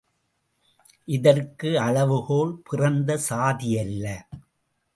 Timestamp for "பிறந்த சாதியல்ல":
2.69-4.05